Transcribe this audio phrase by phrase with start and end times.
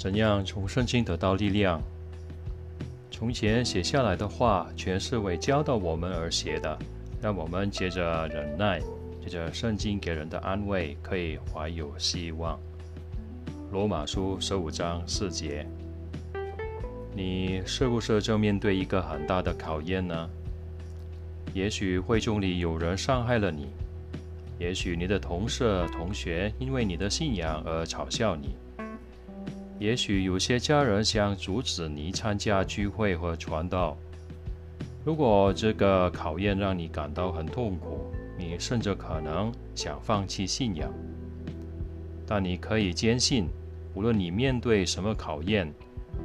[0.00, 1.78] 怎样从圣经得到力量？
[3.10, 6.78] 从前写下来的话，全是为教导我们而写的，
[7.20, 8.80] 让我们接着忍耐，
[9.22, 12.58] 接着圣经给人的安慰，可以怀有希望。
[13.70, 15.66] 罗马书十五章四节，
[17.14, 20.30] 你是不是正面对一个很大的考验呢？
[21.52, 23.68] 也许会中里有人伤害了你，
[24.58, 28.56] 也许你的同事、同学因为你的信仰而嘲笑你。
[29.80, 33.96] 也许有些家人想阻止你参加聚会和传道。
[35.06, 40.92] 如果这个考验让你感到很痛苦，你甚至可能想放弃信仰。
[42.26, 43.48] 但你可以坚信，
[43.94, 45.72] 无论你面对什么考验，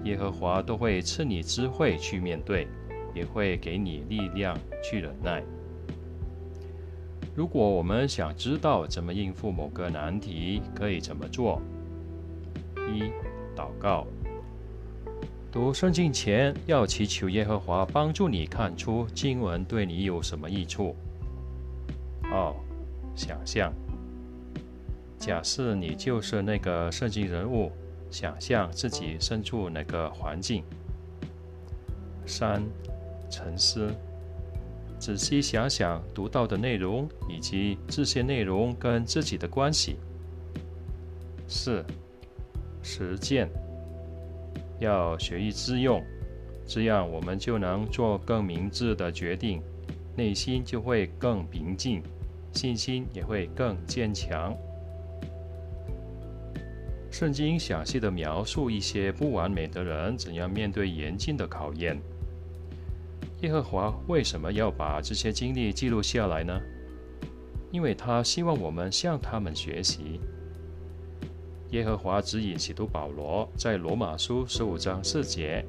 [0.03, 2.67] 耶和华都会赐你智慧去面对，
[3.13, 4.53] 也会给你力量
[4.83, 5.41] 去忍耐。
[7.33, 11.61] 如果我们想知道怎么应付某个难题，可以怎么做？
[12.93, 13.09] 一
[13.55, 14.05] 祷告，
[15.51, 20.93] 读圣经前要祈求耶和华帮助你看出经文对你有什么益处。
[22.23, 22.53] 二，
[23.15, 23.73] 想象，
[25.17, 27.71] 假设你就是那个圣经人物，
[28.11, 30.63] 想象自己身处那个环境。
[32.25, 32.61] 三，
[33.29, 33.89] 沉思，
[34.99, 39.95] 仔细想想读到的内容以及这些内容跟自己的关系。
[41.47, 41.85] 四。
[42.87, 43.49] 实践
[44.79, 46.03] 要学以致用，
[46.67, 49.59] 这样我们就能做更明智的决定，
[50.15, 52.03] 内心就会更平静，
[52.53, 54.55] 信心也会更坚强。
[57.09, 61.99] 圣经详细的描述一些不完美的人怎样面对严峻的考验。
[63.41, 66.61] 耶和华为什么要把这些经历记录下来呢？
[67.71, 70.19] 因为他希望我们向他们学习。
[71.75, 75.61] 耶和华指引使徒保罗在罗马书十五章四节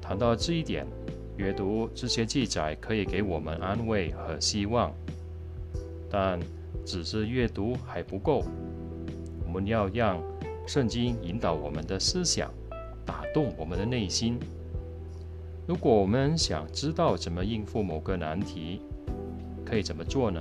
[0.00, 0.86] 谈到这一点，
[1.36, 4.92] 阅读这些记载可以给我们安慰和希望，
[6.08, 6.38] 但
[6.86, 8.44] 只是阅读还不够，
[9.44, 10.22] 我们要让
[10.64, 12.48] 圣经引导我们的思想，
[13.04, 14.38] 打动我们的内心。
[15.66, 18.80] 如果我们想知道怎么应付某个难题，
[19.64, 20.40] 可以怎么做呢？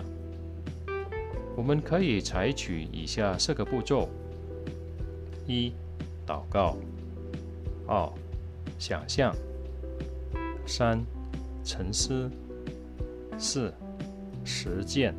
[1.57, 4.07] 我们可以采取以下四个步骤。
[5.45, 5.73] 一、
[6.25, 6.75] 祷告；
[7.87, 8.09] 二、
[8.79, 9.33] 想象；
[10.65, 11.03] 三、
[11.63, 12.29] 沉思；
[13.37, 13.73] 四、
[14.43, 15.13] 实践。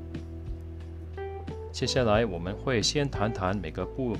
[1.72, 4.16] 接下来我们会先谈谈每个步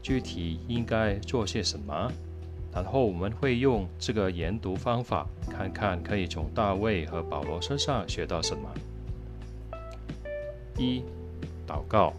[0.00, 2.10] 具体应该做些什么，
[2.72, 8.72] 然后我们会用这个研读方法，看看可以从大卫和保罗身上学到什么。
[10.78, 11.02] 一、
[11.66, 12.14] 祷告。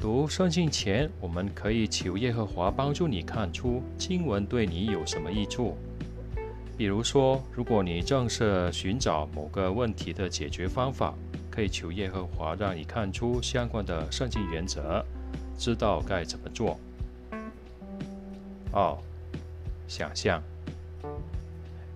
[0.00, 5.76] 读圣经前，我们可以求耶和华帮助你看出经文对你有什么益处。
[6.78, 11.12] 比如说，如果你正是寻找某个问题的解决方法，
[11.50, 15.04] 可以求耶和华让你看出相关的圣经原则，
[15.58, 16.80] 知道该怎么做。
[18.72, 18.96] 二、
[19.86, 20.42] 想象。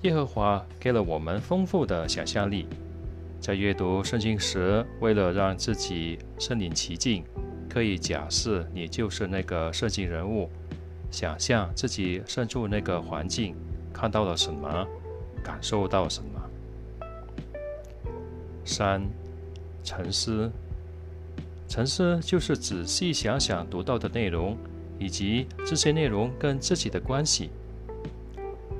[0.02, 2.66] 耶和华给了我们丰富的想象力，
[3.40, 7.24] 在阅读圣经时，为了让自己身临其境。
[7.74, 10.48] 可以假设你就是那个设计人物，
[11.10, 13.56] 想象自己身处那个环境，
[13.92, 14.86] 看到了什么，
[15.42, 16.40] 感受到什么。
[18.64, 19.02] 三、
[19.82, 20.48] 沉思。
[21.68, 24.56] 沉思就是仔细想想读到的内容，
[24.96, 27.50] 以及这些内容跟自己的关系。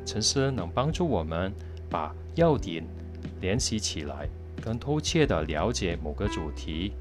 [0.07, 1.53] 沉思能帮助我们
[1.91, 2.87] 把要点
[3.41, 4.29] 联系起来，
[4.63, 6.93] 更透彻地了解某个主题。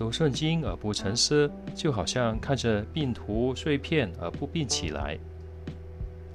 [0.00, 5.18] 读圣经而不沉思，就好像看着拼图碎片而不拼起来。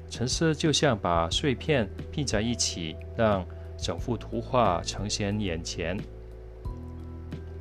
[0.07, 3.43] 沉思就像把碎片拼在一起，让
[3.75, 5.97] 整幅图画呈现眼前。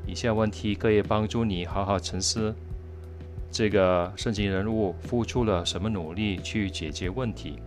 [0.07, 2.55] 以下问题可以帮助你好好沉思：
[3.51, 7.59] 这个圣经人物付出了什么努力去解决问题？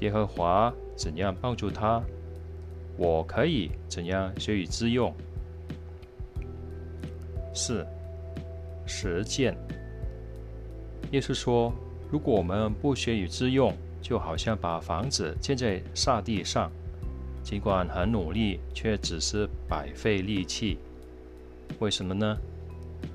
[0.00, 2.02] 耶和华怎样帮助他？
[2.96, 5.14] 我可以怎样学以致用？
[7.56, 7.86] 四、
[8.86, 9.56] 实践。
[11.10, 11.72] 意思说，
[12.10, 13.72] 如果我们不学以致用，
[14.02, 16.70] 就好像把房子建在沙地上，
[17.42, 20.78] 尽管很努力，却只是白费力气。
[21.78, 22.36] 为什么呢？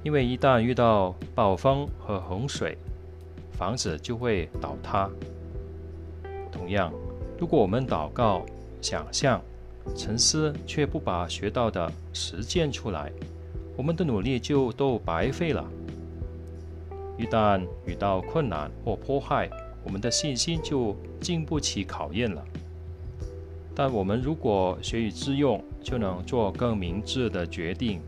[0.03, 2.77] 因为一旦遇到暴风和洪水，
[3.51, 5.09] 房子就会倒塌。
[6.51, 6.93] 同样，
[7.39, 8.45] 如果我们祷告、
[8.81, 9.41] 想象、
[9.95, 13.11] 沉思，却不把学到的实践出来，
[13.81, 15.67] 我们的努力就都白费了。
[17.17, 19.49] 一旦遇到困难或迫害，
[19.83, 22.45] 我们的信心就经不起考验了。
[23.73, 27.99] 但我们如果学以致用，就能做更明智的决定，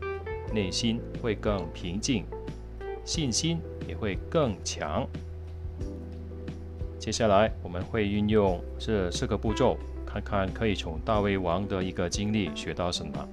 [0.52, 2.24] 内心会更平静，
[3.04, 5.04] 信心也会更强。
[7.00, 9.76] 接下来我们会运用这四个步骤，
[10.06, 13.28] 看看可以从大卫王的一个经历学到什么。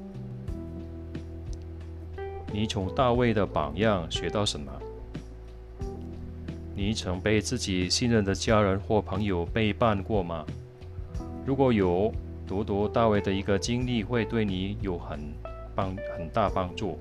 [2.54, 4.72] 你从大卫的榜样学到什么？
[6.76, 10.46] 你曾被自己信任的家人或朋友背叛过吗？
[11.46, 12.12] 如果有，
[12.48, 15.20] 读读大卫的一个经历会对你有很
[15.76, 16.98] 帮很大帮助。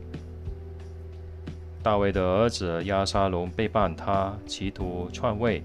[1.82, 5.62] 大卫的儿子亚沙龙背叛他，企图篡位。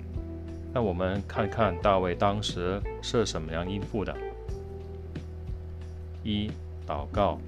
[0.73, 4.15] 让我们看看大卫当时是什么样应付的。
[6.23, 6.51] 一、
[6.85, 7.39] 祷告。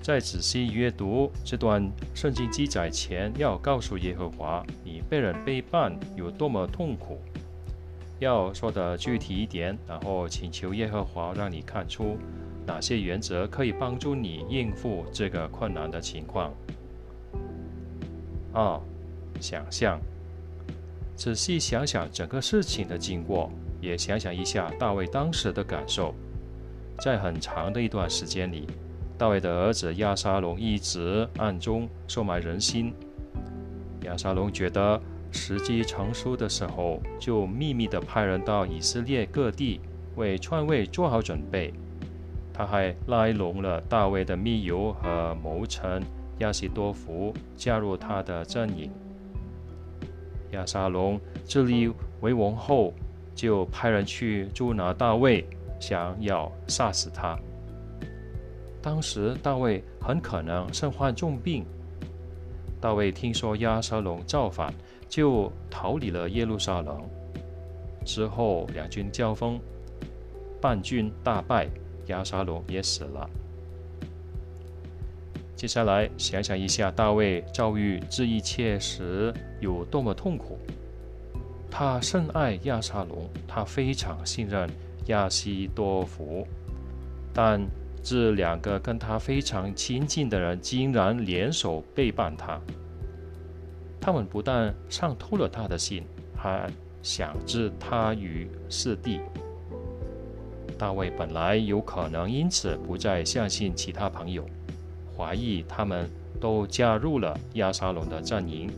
[0.00, 7.18] 在仔细阅读这段圣经记载前，要告诉耶和华，你被人背叛有多么痛苦。
[8.18, 12.16] 要说的具体一点，然后请求耶和华让你看出
[12.66, 16.52] 哪些原则可以帮助你应付这个困难的情况。
[18.52, 18.80] 二、
[19.40, 20.00] 想象。
[21.14, 26.14] 仔细想想整个事情的经过，也想想一下大卫当时的感受。
[27.00, 28.66] 在很长的一段时间里，
[29.18, 32.94] 大卫的儿子亚沙龙一直暗中收买人心。
[34.04, 35.00] 亚沙龙觉得
[35.32, 39.80] 时机成熟的时候，就秘密地派人到以色列各地
[40.14, 41.74] 为篡位做好准备。
[42.54, 46.00] 他还拉拢了大卫的密友和谋臣
[46.38, 48.88] 亚西多夫加入他的阵营。
[50.52, 52.94] 亚沙龙自立为王后，
[53.34, 55.44] 就派人去捉拿大卫，
[55.80, 57.36] 想要杀死他。
[58.80, 61.64] 当时大卫很可能身患重病。
[62.80, 64.72] 大卫听说亚沙龙造反，
[65.08, 67.02] 就逃离了耶路撒冷。
[68.04, 69.60] 之后两军交锋，
[70.62, 71.68] 叛军大败，
[72.06, 73.28] 亚沙龙也死了。
[75.56, 80.56] 接下来想想一下，大卫遭遇这一切时有多么痛苦。
[81.68, 84.70] 他深爱亚沙龙，他非常信任
[85.08, 86.46] 亚西多福，
[87.34, 87.60] 但
[88.02, 92.60] 这两个跟他非常亲近的人竟然联手背叛他。
[94.00, 96.04] 他们不但上偷了他的信，
[96.34, 96.70] 还
[97.02, 99.20] 想置他于死地。
[100.78, 104.48] 大卫本来有可能因此不再相信其他朋友。
[105.16, 106.08] 怀疑他们
[106.40, 108.70] 都加入了亚沙龙的阵营，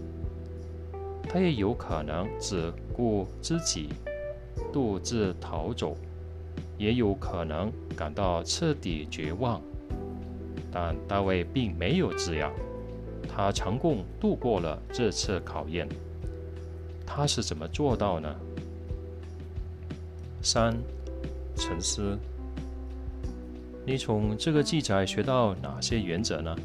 [1.28, 3.90] 他也有可能只顾自己，
[4.72, 5.94] 独自逃走，
[6.80, 9.60] 也有可能感到彻底绝望。
[10.72, 12.50] 但大卫并没有这样，
[13.28, 15.86] 他成功度过了这次考验。
[17.06, 18.34] 他是怎么做到呢？
[20.42, 20.74] 三，
[21.54, 22.18] 沉思。
[23.84, 26.56] 你从这个记载学到哪些原则呢？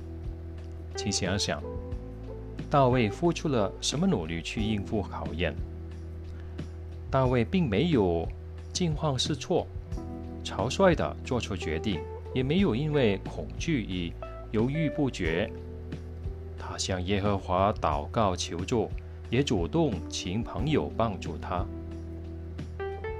[0.95, 1.61] 请想想，
[2.69, 5.53] 大卫付出了什么努力去应付考验？
[7.11, 8.25] 大卫并没有
[8.71, 9.65] 惊慌失措、
[10.45, 11.99] 草率地做出决定，
[12.33, 15.51] 也没有因为恐惧而犹豫不决。
[16.57, 18.89] 他向耶和华祷告求助，
[19.29, 21.65] 也主动请朋友帮助他。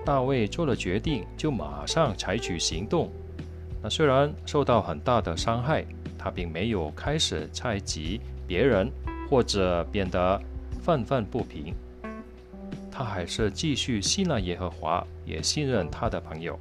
[0.05, 3.09] 大卫做了决定，就马上采取行动。
[3.81, 5.83] 那虽然受到很大的伤害，
[6.17, 8.91] 他并没有开始猜忌别人
[9.29, 10.39] 或者变得
[10.81, 11.73] 愤愤不平。
[12.91, 16.57] 他还是继续信赖耶和华，也信任他的朋友。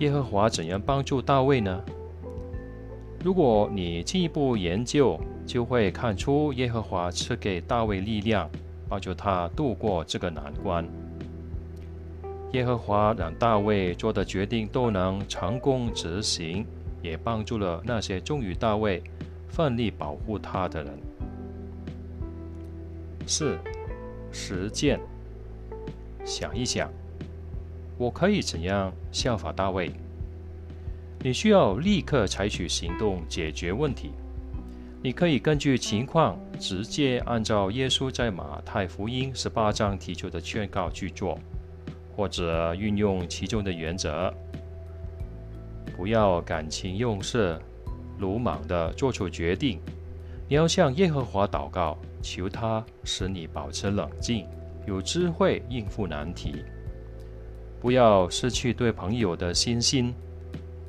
[0.00, 1.78] 耶和华怎样帮助大卫呢？
[3.22, 8.48] 如果你进一步研究，就会看出耶和华赐给大卫力量，
[8.88, 10.88] 帮助他度过这个难关。
[12.52, 16.64] 耶和华让大卫做的决定都能成功执行，
[17.02, 19.02] 也帮助了那些忠于大卫、
[19.50, 20.98] 奋力保护他的人。
[23.26, 23.58] 四、
[24.32, 24.98] 实践。
[26.24, 26.90] 想一想，
[28.00, 29.92] 我可以怎样效法大卫？
[31.22, 34.12] 你需要立刻采取行动解决问题。
[35.02, 41.38] 你可以根据情况，直接按照耶稣在马太福音十八章提出的劝告去做。
[42.16, 44.32] 或者运用其中的原则，
[45.94, 47.58] 不要感情用事、
[48.18, 49.78] 鲁莽地做出决定。
[50.48, 54.46] 你要向耶和华祷告，求他使你保持冷静，
[54.86, 56.64] 有智慧应付难题。
[57.80, 60.14] 不要失去对朋友的信心，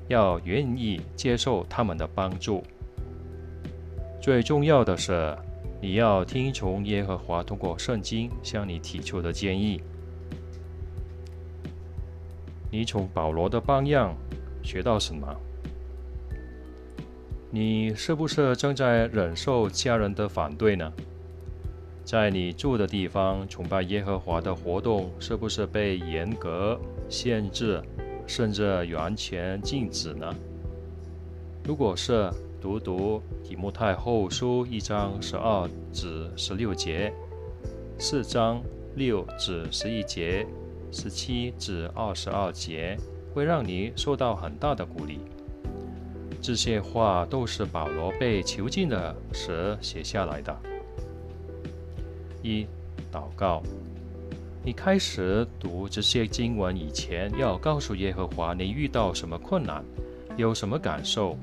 [0.09, 2.61] 要愿意接受他们的帮助。
[4.21, 5.35] 最重要的是，
[5.81, 9.81] 你要听从耶和华通过圣经向你提出的建议。
[12.69, 14.15] 你从保罗的榜样
[14.61, 15.27] 学到什么？
[17.49, 20.91] 你是不是正在忍受家人的反对呢？
[22.11, 26.77] 在你住的地方崇拜耶和华的活动是不是被严格
[27.07, 27.81] 限制，
[28.27, 30.29] 甚至完全禁止呢？
[31.63, 37.13] 如果是，读读提摩太后书一章十二至十六节，
[37.97, 38.61] 四章
[38.95, 40.45] 六至十一节。
[40.91, 42.97] 十七至二十二节
[43.33, 45.21] 会让你受到很大的鼓励。
[46.41, 50.70] 这些话都是保罗被囚禁的时写下来的。
[52.41, 52.65] 一、
[53.11, 53.61] 祷告。
[54.63, 59.83] 你开始读这些经文以前，要告诉耶和华你遇到什么困难，
[60.37, 61.35] 有什么感受，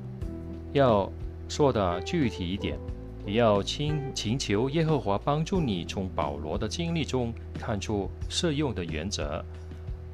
[0.72, 1.10] 要
[1.48, 2.78] 说的具体一点。
[3.26, 9.44] 你要请请求耶和华帮助你从保罗的经历中看出适用的原则，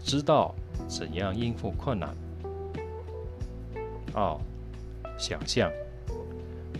[0.02, 0.54] 知道
[0.88, 2.12] 怎样应付困难。
[4.14, 4.36] 二、
[5.18, 5.70] 想象，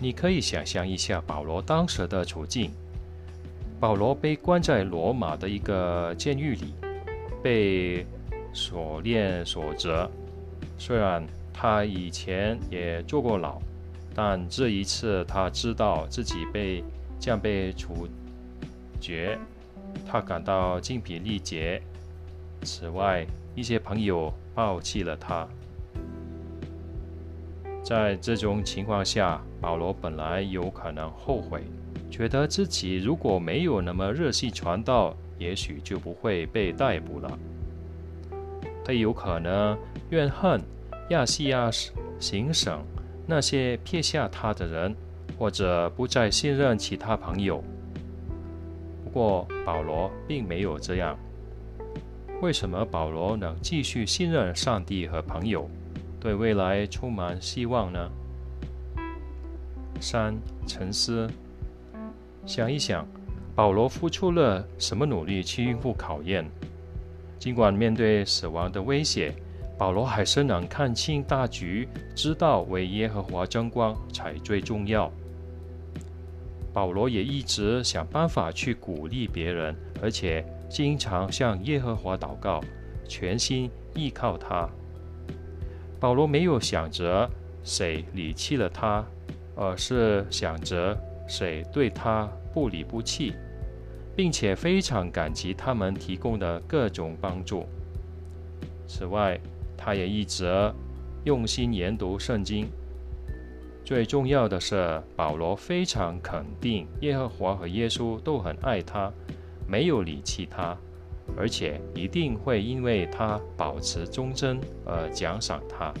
[0.01, 2.71] 你可以想象一下保罗当时的处境。
[3.85, 6.73] 保罗被关在罗马的一个监狱里，
[7.43, 8.03] 被
[8.51, 10.09] 锁链锁着。
[10.75, 11.23] 虽然
[11.53, 13.61] 他以前也坐过牢。
[14.15, 16.83] 但这一次，他知道自己被
[17.19, 18.07] 将被处
[18.99, 19.37] 决，
[20.03, 21.79] 他感到精疲力竭。
[22.63, 23.23] 此外，
[23.53, 25.47] 一些朋友抛弃了他。
[27.83, 31.61] 在这种情况下，保罗本来有可能后悔，
[32.09, 37.39] 觉得自己如果没有那么热心传道，也许就不会被逮捕了。
[38.83, 39.77] 他有可能
[40.09, 40.61] 怨恨
[41.09, 41.69] 亚细亚
[42.19, 42.81] 行省。
[43.27, 44.95] 那些撇下他的人，
[45.35, 47.63] 或者不再信任其他朋友。
[49.03, 51.17] 不过保罗并没有这样。
[52.39, 55.67] 为什么保罗能继续信任上帝和朋友，
[56.19, 58.11] 对未来充满希望呢？
[59.99, 61.27] 三、沉思。
[62.45, 63.07] 想一想，
[63.55, 66.45] 保罗付出了什么努力去应付考验？
[67.39, 69.33] 尽管面对死亡的威胁。
[69.77, 71.85] 保罗还是能看清大局，
[72.15, 75.11] 知道为耶和华争光才最重要。
[76.71, 82.63] 保罗也一直想办法去鼓励别人，而且经常向耶和华祷告，
[83.05, 84.69] 全心依靠他。
[85.99, 87.29] 保罗没有想着
[87.61, 89.05] 谁离弃了他，
[89.57, 93.33] 而是想着谁对他不离不弃，
[94.15, 97.65] 并且非常感激他们提供的各种帮助。
[98.87, 99.39] 此外，
[99.75, 100.71] 他也一直
[101.23, 102.67] 用心研读圣经。
[103.83, 109.11] 最重要的是，保罗非常肯定耶和华和耶稣都很爱他，
[109.67, 110.75] 没有离弃他，
[111.37, 115.93] 而且一定会因为他保持忠贞而奖赏他。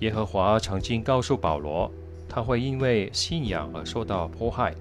[0.00, 1.90] 耶和华曾经告诉保罗，
[2.28, 4.74] 他会因为信仰而受到迫害。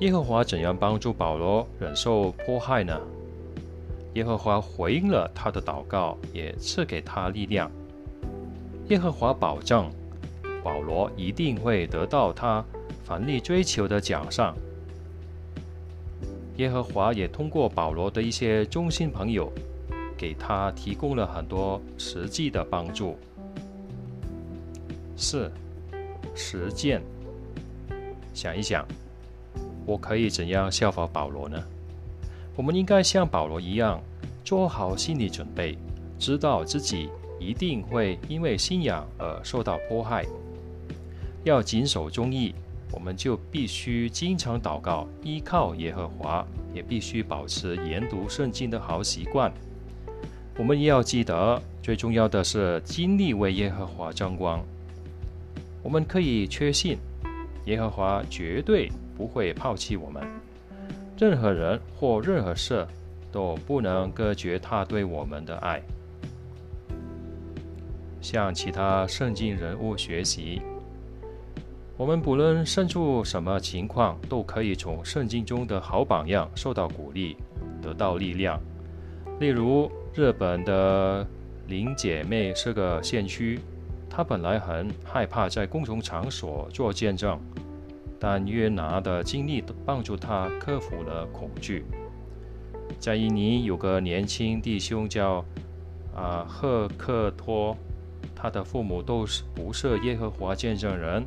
[0.00, 3.00] 耶和华怎样帮助保罗忍受迫害呢？
[4.14, 7.70] 耶和华回应了他的祷告，也赐给他力量。
[8.88, 9.90] 耶和华保证，
[10.62, 12.64] 保罗一定会得到他
[13.04, 14.56] 奋力追求的奖赏。
[16.56, 19.52] 耶和华也通过保罗的一些忠心朋友，
[20.16, 23.18] 给他提供了很多实际的帮助。
[25.16, 25.50] 四、
[26.36, 27.02] 实践。
[28.32, 28.86] 想一想，
[29.86, 31.60] 我可以怎样效仿保罗呢？
[32.54, 34.00] 我们应该像保罗一样，
[34.44, 35.76] 做好心理准备，
[36.18, 37.08] 知道自己
[37.40, 40.24] 一定会因为信仰而受到迫害。
[41.44, 42.54] 要谨守忠义，
[42.92, 49.52] 我们就必须经常祷告，依靠耶和华，也必须保持研读圣经的好习惯。
[50.58, 54.64] 我们也要记得，最重要的是尽力为耶和华争光。
[55.86, 56.98] 我们可以确信，
[57.66, 60.20] 耶和华绝对不会抛弃我们。
[61.16, 62.84] 任何人或任何事
[63.30, 65.80] 都不能隔绝他对我们的爱。
[68.20, 70.60] 向其他圣经人物学习，
[71.96, 77.36] 我们不论身处什么情况，都可以从圣经中的好榜样受到鼓励，
[77.80, 78.60] 得到力量。
[79.38, 81.24] 例如，日本的
[81.68, 83.60] 林姐妹是个先驱，
[84.08, 87.38] 他本来很害怕在公众场所做见证。
[88.18, 91.84] 但约拿的经历帮助他克服了恐惧。
[92.98, 95.44] 在印尼有个年轻弟兄叫
[96.14, 97.76] 啊赫克托，
[98.34, 101.22] 他的父母都是不是耶和华见证人，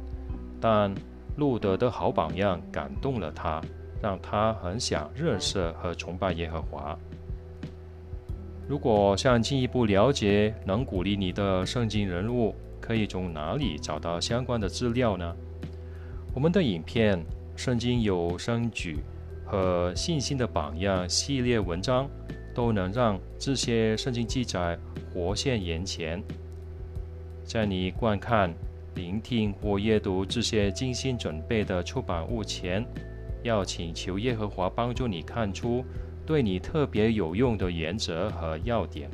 [0.59, 0.91] 但
[1.37, 3.61] 路德的好榜样感动了他，
[4.01, 6.97] 让他很想认识和崇拜耶和华。
[8.67, 12.55] 如果想进一步了解能鼓励你的圣经人物，
[12.89, 15.35] 可以从哪里找到相关的资料呢？
[16.33, 17.19] 我们的影片
[17.55, 18.97] 《圣经有声举》
[19.47, 22.09] 和《信心的榜样》系列文章，
[22.51, 24.75] 都能让这些圣经记载
[25.13, 26.19] 活现眼前。
[27.43, 28.51] 在你观看、
[28.95, 32.83] 聆听或阅读这些精心准备的出版物前，
[33.43, 35.85] 要请求耶和华帮助你看出。
[36.25, 39.11] 对你特别有用的原则和要点。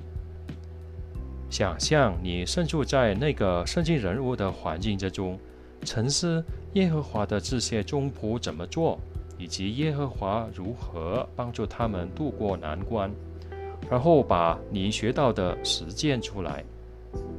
[1.55, 5.39] 想象你身处在那个圣经人物的环境之中，
[5.85, 6.43] 沉思
[6.73, 8.99] 耶和华的这些宗仆怎么做，
[9.37, 13.09] 以及耶和华如何帮助他们渡过难关，
[13.89, 16.61] 然后把你学到的实践出来。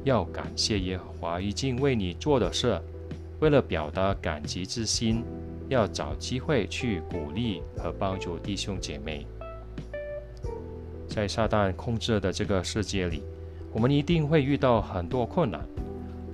[0.03, 2.81] 要感谢耶和华已经为你做的事，
[3.39, 5.23] 为了表达感激之心，
[5.69, 9.27] 要找机会去鼓励和帮助弟兄姐妹。
[11.07, 13.21] 在撒旦控制的这个世界里，
[13.77, 15.61] 我们一定会遇到很多困难，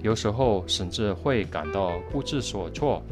[0.01, 3.03] 有时候甚至会感到不知所措。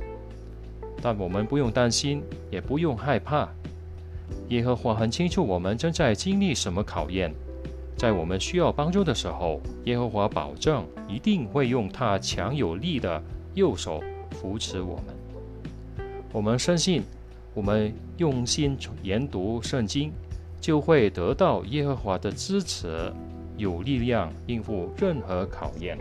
[1.01, 3.49] 但我们不用担心，也不用害怕。
[4.47, 7.29] 耶和华很清楚我们正在经历什么考验，
[7.97, 13.21] 在我们需要帮助的时候，耶和华保证一定会用他强有力的
[13.53, 16.07] 右手扶持我们。
[16.31, 17.03] 我们深信，
[17.53, 20.09] 我们用心研读圣经。
[20.61, 23.11] 就会得到耶和华的支持，
[23.61, 25.95] 有力量应付任何考验。